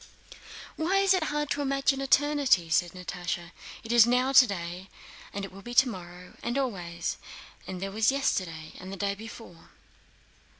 "Why 0.77 0.97
is 0.97 1.13
it 1.13 1.25
hard 1.25 1.51
to 1.51 1.61
imagine 1.61 2.01
eternity?" 2.01 2.71
said 2.71 2.93
Natásha. 2.93 3.51
"It 3.83 3.91
is 3.91 4.07
now 4.07 4.31
today, 4.31 4.89
and 5.31 5.45
it 5.45 5.51
will 5.51 5.61
be 5.61 5.75
tomorrow, 5.75 6.33
and 6.41 6.57
always; 6.57 7.17
and 7.67 7.79
there 7.79 7.91
was 7.91 8.11
yesterday, 8.11 8.71
and 8.79 8.91
the 8.91 8.97
day 8.97 9.13
before...." 9.13 9.69